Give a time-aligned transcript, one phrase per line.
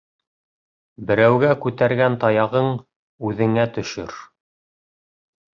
[1.11, 2.71] Берәүгә күтәргән таяғың
[3.33, 4.19] үҙеңә төшөр.